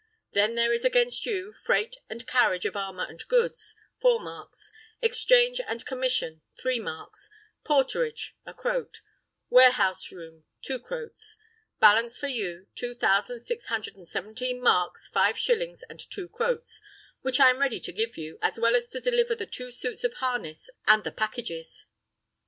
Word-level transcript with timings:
Then 0.31 0.55
there 0.55 0.73
is 0.73 0.83
against 0.83 1.27
you, 1.27 1.53
freight 1.63 1.97
and 2.09 2.25
carriage 2.25 2.65
of 2.65 2.75
armour 2.75 3.05
and 3.07 3.23
goods, 3.27 3.75
four 3.99 4.19
marks; 4.19 4.71
exchange 4.99 5.61
and 5.67 5.85
commission, 5.85 6.41
three 6.59 6.79
marks; 6.79 7.29
porterage, 7.63 8.35
a 8.43 8.51
croat; 8.51 9.01
warehouse 9.51 10.11
room, 10.11 10.43
two 10.63 10.79
croats: 10.79 11.37
balance 11.79 12.17
for 12.17 12.25
you, 12.29 12.65
two 12.73 12.95
thousand 12.95 13.41
six 13.41 13.67
hundred 13.67 13.95
and 13.95 14.07
seventeen 14.07 14.59
marks, 14.59 15.07
five 15.07 15.37
shillings, 15.37 15.83
and 15.87 15.99
two 15.99 16.27
croats, 16.27 16.81
which 17.21 17.39
I 17.39 17.51
am 17.51 17.59
ready 17.59 17.79
to 17.81 17.93
pay 17.93 18.09
you, 18.19 18.39
as 18.41 18.59
well 18.59 18.75
as 18.75 18.89
to 18.93 18.99
deliver 18.99 19.35
the 19.35 19.45
two 19.45 19.69
suits 19.69 20.03
of 20.03 20.13
harness 20.15 20.71
and 20.87 21.03
the 21.03 21.11
packages." 21.11 21.85